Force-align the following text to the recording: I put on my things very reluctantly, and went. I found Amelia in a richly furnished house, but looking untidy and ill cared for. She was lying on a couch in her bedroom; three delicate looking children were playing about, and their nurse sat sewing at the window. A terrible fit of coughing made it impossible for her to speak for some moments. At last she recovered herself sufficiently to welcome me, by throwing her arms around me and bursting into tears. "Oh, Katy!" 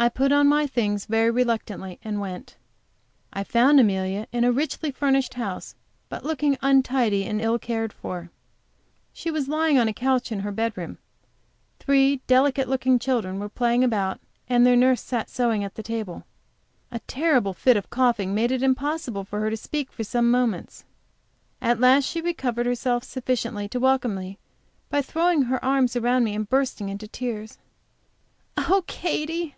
I 0.00 0.08
put 0.08 0.30
on 0.30 0.46
my 0.46 0.64
things 0.68 1.06
very 1.06 1.28
reluctantly, 1.28 1.98
and 2.04 2.20
went. 2.20 2.56
I 3.32 3.42
found 3.42 3.80
Amelia 3.80 4.28
in 4.30 4.44
a 4.44 4.52
richly 4.52 4.92
furnished 4.92 5.34
house, 5.34 5.74
but 6.08 6.24
looking 6.24 6.56
untidy 6.62 7.24
and 7.24 7.40
ill 7.40 7.58
cared 7.58 7.92
for. 7.92 8.30
She 9.12 9.32
was 9.32 9.48
lying 9.48 9.76
on 9.76 9.88
a 9.88 9.92
couch 9.92 10.30
in 10.30 10.38
her 10.40 10.52
bedroom; 10.52 10.98
three 11.80 12.20
delicate 12.28 12.68
looking 12.68 13.00
children 13.00 13.40
were 13.40 13.48
playing 13.48 13.82
about, 13.82 14.20
and 14.48 14.64
their 14.64 14.76
nurse 14.76 15.00
sat 15.02 15.28
sewing 15.28 15.64
at 15.64 15.74
the 15.74 15.84
window. 15.92 16.22
A 16.92 17.00
terrible 17.08 17.52
fit 17.52 17.76
of 17.76 17.90
coughing 17.90 18.32
made 18.32 18.52
it 18.52 18.62
impossible 18.62 19.24
for 19.24 19.40
her 19.40 19.50
to 19.50 19.56
speak 19.56 19.90
for 19.90 20.04
some 20.04 20.30
moments. 20.30 20.84
At 21.60 21.80
last 21.80 22.04
she 22.04 22.20
recovered 22.20 22.66
herself 22.66 23.02
sufficiently 23.02 23.66
to 23.70 23.80
welcome 23.80 24.14
me, 24.14 24.38
by 24.90 25.02
throwing 25.02 25.42
her 25.42 25.62
arms 25.64 25.96
around 25.96 26.22
me 26.22 26.36
and 26.36 26.48
bursting 26.48 26.88
into 26.88 27.08
tears. 27.08 27.58
"Oh, 28.56 28.84
Katy!" 28.86 29.56